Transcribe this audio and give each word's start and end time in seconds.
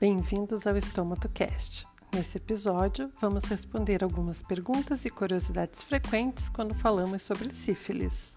Bem-vindos 0.00 0.66
ao 0.66 0.78
EstômatoCast. 0.78 1.86
Nesse 2.14 2.38
episódio, 2.38 3.10
vamos 3.20 3.44
responder 3.44 4.02
algumas 4.02 4.42
perguntas 4.42 5.04
e 5.04 5.10
curiosidades 5.10 5.82
frequentes 5.82 6.48
quando 6.48 6.74
falamos 6.74 7.22
sobre 7.22 7.50
sífilis. 7.50 8.34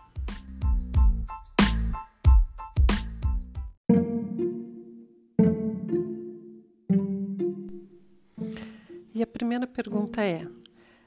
E 9.15 9.23
a 9.23 9.27
primeira 9.27 9.65
pergunta 9.65 10.21
é: 10.21 10.45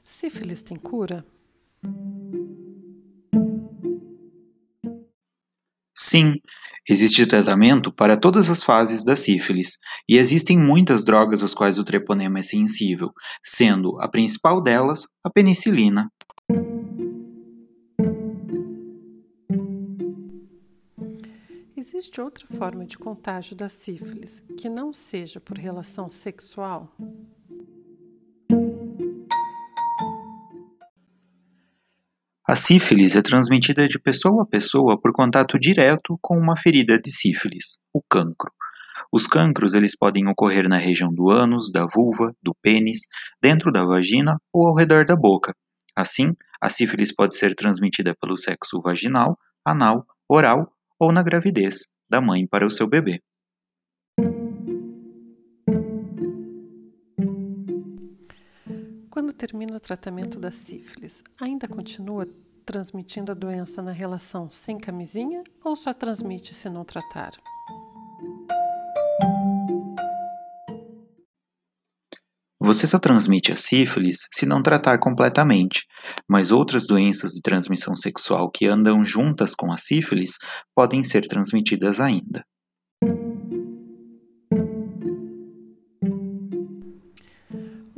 sífilis 0.03 0.63
tem 0.63 0.75
cura? 0.75 1.23
Sim, 6.09 6.35
existe 6.87 7.25
tratamento 7.25 7.91
para 7.91 8.15
todas 8.15 8.49
as 8.49 8.63
fases 8.63 9.03
da 9.03 9.13
sífilis, 9.13 9.71
e 10.07 10.15
existem 10.15 10.57
muitas 10.57 11.03
drogas 11.03 11.43
às 11.43 11.53
quais 11.53 11.77
o 11.77 11.83
treponema 11.83 12.39
é 12.39 12.41
sensível, 12.41 13.11
sendo 13.43 13.99
a 13.99 14.07
principal 14.07 14.61
delas 14.61 15.01
a 15.21 15.29
penicilina. 15.29 16.09
Existe 21.75 22.21
outra 22.21 22.47
forma 22.57 22.85
de 22.85 22.97
contágio 22.97 23.53
da 23.53 23.67
sífilis 23.67 24.41
que 24.57 24.69
não 24.69 24.93
seja 24.93 25.41
por 25.41 25.57
relação 25.57 26.07
sexual? 26.07 26.95
A 32.49 32.55
sífilis 32.55 33.17
é 33.17 33.21
transmitida 33.21 33.89
de 33.89 33.99
pessoa 33.99 34.43
a 34.43 34.45
pessoa 34.45 34.97
por 34.97 35.11
contato 35.11 35.59
direto 35.59 36.17
com 36.21 36.37
uma 36.37 36.55
ferida 36.55 36.97
de 36.97 37.11
sífilis, 37.11 37.83
o 37.93 38.01
cancro. 38.01 38.49
Os 39.11 39.27
cancros 39.27 39.73
eles 39.73 39.97
podem 39.97 40.25
ocorrer 40.29 40.69
na 40.69 40.77
região 40.77 41.13
do 41.13 41.29
ânus, 41.29 41.69
da 41.69 41.85
vulva, 41.85 42.33
do 42.41 42.55
pênis, 42.61 42.99
dentro 43.41 43.69
da 43.69 43.83
vagina 43.83 44.37
ou 44.53 44.65
ao 44.65 44.75
redor 44.75 45.05
da 45.05 45.13
boca. 45.13 45.53
Assim, 45.93 46.31
a 46.61 46.69
sífilis 46.69 47.13
pode 47.13 47.35
ser 47.35 47.53
transmitida 47.53 48.15
pelo 48.15 48.37
sexo 48.37 48.81
vaginal, 48.81 49.37
anal, 49.65 50.05
oral 50.29 50.71
ou 50.97 51.11
na 51.11 51.21
gravidez, 51.21 51.95
da 52.09 52.21
mãe 52.21 52.47
para 52.47 52.65
o 52.65 52.71
seu 52.71 52.87
bebê. 52.87 53.21
Quando 59.17 59.33
termina 59.33 59.75
o 59.75 59.79
tratamento 59.79 60.39
da 60.39 60.51
sífilis, 60.51 61.23
ainda 61.41 61.67
continua 61.67 62.27
transmitindo 62.67 63.31
a 63.31 63.35
doença 63.35 63.81
na 63.81 63.93
relação 63.93 64.49
sem 64.49 64.77
camisinha 64.77 65.41
ou 65.63 65.73
só 65.73 65.93
transmite 65.93 66.53
se 66.53 66.69
não 66.69 66.83
tratar? 66.83 67.31
Você 72.59 72.85
só 72.85 72.99
transmite 72.99 73.53
a 73.53 73.55
sífilis 73.55 74.27
se 74.33 74.45
não 74.45 74.61
tratar 74.61 74.99
completamente, 74.99 75.85
mas 76.27 76.51
outras 76.51 76.85
doenças 76.85 77.31
de 77.31 77.41
transmissão 77.41 77.95
sexual 77.95 78.51
que 78.51 78.67
andam 78.67 79.05
juntas 79.05 79.55
com 79.55 79.71
a 79.71 79.77
sífilis 79.77 80.31
podem 80.75 81.01
ser 81.03 81.25
transmitidas 81.25 82.01
ainda. 82.01 82.43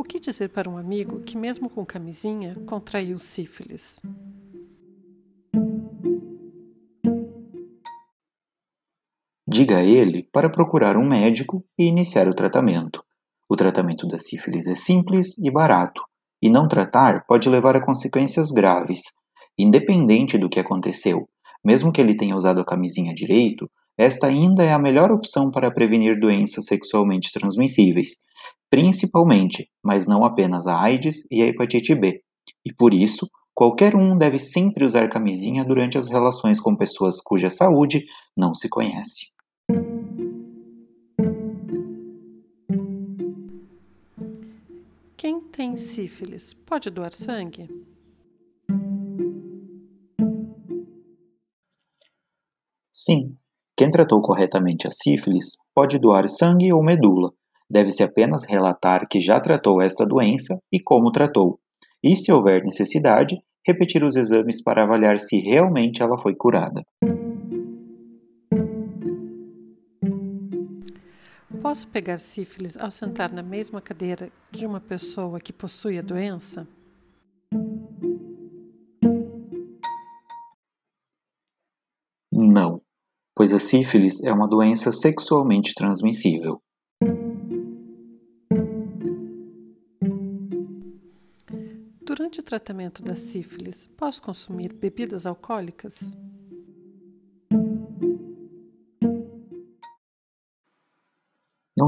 que 0.09 0.19
dizer 0.19 0.49
para 0.49 0.69
um 0.69 0.77
amigo 0.77 1.21
que, 1.21 1.37
mesmo 1.37 1.69
com 1.69 1.85
camisinha, 1.85 2.55
contraiu 2.65 3.19
sífilis? 3.19 4.01
Diga 9.59 9.79
a 9.79 9.83
ele 9.83 10.23
para 10.31 10.49
procurar 10.49 10.95
um 10.95 11.05
médico 11.05 11.65
e 11.77 11.83
iniciar 11.83 12.29
o 12.29 12.33
tratamento. 12.33 13.03
O 13.49 13.57
tratamento 13.57 14.07
da 14.07 14.17
sífilis 14.17 14.67
é 14.67 14.73
simples 14.73 15.37
e 15.37 15.51
barato, 15.51 16.01
e 16.41 16.49
não 16.49 16.65
tratar 16.65 17.25
pode 17.27 17.49
levar 17.49 17.75
a 17.75 17.85
consequências 17.85 18.51
graves. 18.51 19.01
Independente 19.57 20.37
do 20.37 20.47
que 20.47 20.61
aconteceu, 20.61 21.27
mesmo 21.61 21.91
que 21.91 21.99
ele 21.99 22.15
tenha 22.15 22.37
usado 22.37 22.61
a 22.61 22.65
camisinha 22.65 23.13
direito, 23.13 23.69
esta 23.97 24.27
ainda 24.27 24.63
é 24.63 24.71
a 24.71 24.79
melhor 24.79 25.11
opção 25.11 25.51
para 25.51 25.69
prevenir 25.69 26.17
doenças 26.17 26.63
sexualmente 26.63 27.29
transmissíveis, 27.33 28.23
principalmente, 28.69 29.69
mas 29.83 30.07
não 30.07 30.23
apenas 30.23 30.67
a 30.67 30.79
AIDS 30.79 31.29
e 31.29 31.41
a 31.41 31.47
hepatite 31.47 31.93
B. 31.95 32.21
E 32.65 32.73
por 32.73 32.93
isso, 32.93 33.27
qualquer 33.53 33.93
um 33.93 34.17
deve 34.17 34.39
sempre 34.39 34.85
usar 34.85 35.09
camisinha 35.09 35.65
durante 35.65 35.97
as 35.97 36.07
relações 36.07 36.61
com 36.61 36.77
pessoas 36.77 37.19
cuja 37.21 37.49
saúde 37.49 38.05
não 38.37 38.55
se 38.55 38.69
conhece. 38.69 39.37
Quem 45.19 45.41
tem 45.41 45.75
sífilis 45.75 46.53
pode 46.53 46.89
doar 46.89 47.11
sangue? 47.11 47.67
Sim, 52.89 53.35
quem 53.75 53.89
tratou 53.89 54.21
corretamente 54.21 54.87
a 54.87 54.89
sífilis 54.89 55.57
pode 55.75 55.99
doar 55.99 56.29
sangue 56.29 56.71
ou 56.71 56.81
medula, 56.81 57.33
Deve-se 57.69 58.01
apenas 58.01 58.45
relatar 58.45 59.09
que 59.09 59.19
já 59.19 59.41
tratou 59.41 59.81
esta 59.81 60.05
doença 60.05 60.57
e 60.71 60.79
como 60.79 61.11
tratou, 61.11 61.59
e, 62.01 62.15
se 62.15 62.31
houver 62.31 62.63
necessidade, 62.63 63.35
repetir 63.67 64.05
os 64.05 64.15
exames 64.15 64.63
para 64.63 64.85
avaliar 64.85 65.19
se 65.19 65.37
realmente 65.41 66.01
ela 66.01 66.17
foi 66.17 66.33
curada. 66.33 66.81
Posso 71.61 71.87
pegar 71.89 72.19
sífilis 72.19 72.77
ao 72.77 72.89
sentar 72.89 73.33
na 73.33 73.43
mesma 73.43 73.81
cadeira 73.81 74.31
de 74.49 74.65
uma 74.65 74.79
pessoa 74.79 75.41
que 75.41 75.51
possui 75.51 75.99
a 75.99 76.01
doença? 76.01 76.65
Não, 82.31 82.81
pois 83.35 83.53
a 83.53 83.59
sífilis 83.59 84.23
é 84.23 84.31
uma 84.31 84.47
doença 84.47 84.91
sexualmente 84.93 85.73
transmissível. 85.73 86.61
Durante 92.01 92.39
o 92.39 92.43
tratamento 92.43 93.03
da 93.03 93.15
sífilis, 93.15 93.85
posso 93.85 94.21
consumir 94.21 94.71
bebidas 94.71 95.25
alcoólicas? 95.25 96.17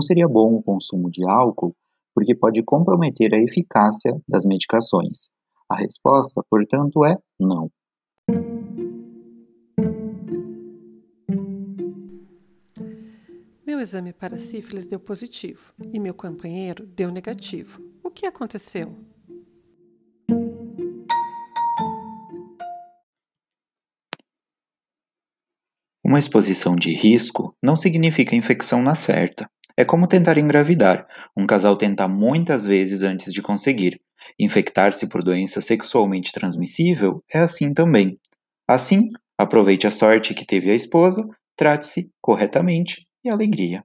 Não 0.01 0.03
seria 0.03 0.27
bom 0.27 0.55
o 0.55 0.63
consumo 0.63 1.11
de 1.11 1.23
álcool 1.29 1.75
porque 2.15 2.33
pode 2.33 2.63
comprometer 2.63 3.35
a 3.35 3.37
eficácia 3.37 4.19
das 4.27 4.45
medicações. 4.47 5.35
A 5.69 5.75
resposta, 5.75 6.41
portanto, 6.49 7.05
é 7.05 7.15
não. 7.39 7.69
Meu 13.63 13.79
exame 13.79 14.11
para 14.11 14.39
sífilis 14.39 14.87
deu 14.87 14.99
positivo 14.99 15.71
e 15.93 15.99
meu 15.99 16.15
companheiro 16.15 16.87
deu 16.87 17.11
negativo. 17.11 17.79
O 18.03 18.09
que 18.09 18.25
aconteceu? 18.25 18.95
Uma 26.03 26.17
exposição 26.17 26.75
de 26.75 26.91
risco 26.91 27.55
não 27.61 27.75
significa 27.75 28.35
infecção 28.35 28.81
na 28.81 28.95
certa. 28.95 29.47
É 29.81 29.83
como 29.83 30.05
tentar 30.05 30.37
engravidar. 30.37 31.07
Um 31.35 31.47
casal 31.47 31.75
tenta 31.75 32.07
muitas 32.07 32.67
vezes 32.67 33.01
antes 33.01 33.33
de 33.33 33.41
conseguir. 33.41 33.99
Infectar-se 34.37 35.09
por 35.09 35.23
doença 35.23 35.59
sexualmente 35.59 36.31
transmissível 36.31 37.23
é 37.33 37.39
assim 37.39 37.73
também. 37.73 38.19
Assim, 38.67 39.09
aproveite 39.35 39.87
a 39.87 39.89
sorte 39.89 40.35
que 40.35 40.45
teve 40.45 40.69
a 40.69 40.75
esposa, 40.75 41.27
trate-se 41.55 42.11
corretamente 42.21 43.07
e 43.25 43.29
alegria. 43.31 43.83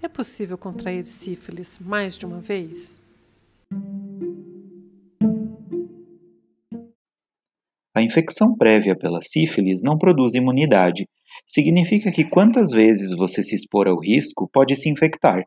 É 0.00 0.08
possível 0.08 0.56
contrair 0.56 1.04
sífilis 1.04 1.80
mais 1.80 2.16
de 2.16 2.24
uma 2.26 2.40
vez? 2.40 2.99
Infecção 8.10 8.56
prévia 8.56 8.96
pela 8.96 9.22
sífilis 9.22 9.82
não 9.84 9.96
produz 9.96 10.34
imunidade. 10.34 11.06
Significa 11.46 12.10
que 12.10 12.28
quantas 12.28 12.70
vezes 12.70 13.16
você 13.16 13.40
se 13.40 13.54
expor 13.54 13.86
ao 13.86 14.00
risco 14.00 14.50
pode 14.52 14.74
se 14.74 14.90
infectar. 14.90 15.44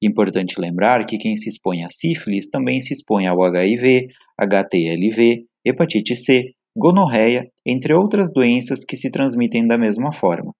Importante 0.00 0.60
lembrar 0.60 1.06
que 1.06 1.16
quem 1.16 1.34
se 1.34 1.48
expõe 1.48 1.82
à 1.82 1.88
sífilis 1.88 2.50
também 2.50 2.78
se 2.80 2.92
expõe 2.92 3.26
ao 3.26 3.42
HIV, 3.42 4.08
HTLV, 4.38 5.44
hepatite 5.64 6.14
C, 6.14 6.50
gonorreia, 6.76 7.48
entre 7.66 7.94
outras 7.94 8.30
doenças 8.30 8.84
que 8.84 8.96
se 8.96 9.10
transmitem 9.10 9.66
da 9.66 9.78
mesma 9.78 10.12
forma. 10.12 10.52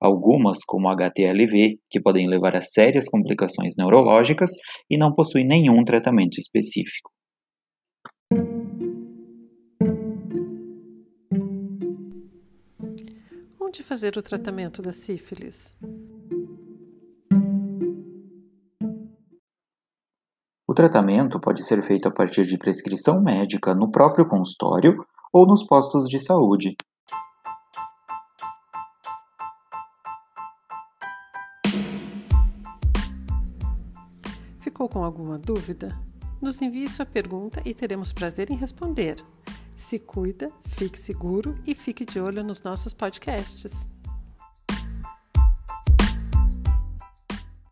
Algumas, 0.00 0.58
como 0.66 0.88
HTLV, 0.88 1.78
que 1.90 2.00
podem 2.00 2.26
levar 2.26 2.56
a 2.56 2.60
sérias 2.62 3.08
complicações 3.08 3.74
neurológicas 3.78 4.50
e 4.90 4.96
não 4.96 5.14
possuem 5.14 5.46
nenhum 5.46 5.84
tratamento 5.84 6.38
específico. 6.38 7.13
Onde 13.74 13.82
fazer 13.82 14.16
o 14.16 14.22
tratamento 14.22 14.80
da 14.80 14.92
sífilis? 14.92 15.76
O 20.64 20.72
tratamento 20.72 21.40
pode 21.40 21.64
ser 21.64 21.82
feito 21.82 22.06
a 22.06 22.12
partir 22.12 22.46
de 22.46 22.56
prescrição 22.56 23.20
médica 23.20 23.74
no 23.74 23.90
próprio 23.90 24.28
consultório 24.28 25.04
ou 25.32 25.44
nos 25.44 25.66
postos 25.66 26.08
de 26.08 26.20
saúde. 26.20 26.76
Ficou 34.60 34.88
com 34.88 35.02
alguma 35.02 35.36
dúvida? 35.36 36.00
Nos 36.40 36.62
envie 36.62 36.88
sua 36.88 37.04
pergunta 37.04 37.60
e 37.64 37.74
teremos 37.74 38.12
prazer 38.12 38.52
em 38.52 38.56
responder. 38.56 39.16
Se 39.76 39.98
cuida, 39.98 40.50
fique 40.64 40.98
seguro 40.98 41.56
e 41.66 41.74
fique 41.74 42.04
de 42.04 42.20
olho 42.20 42.42
nos 42.42 42.62
nossos 42.62 42.94
podcasts. 42.94 43.93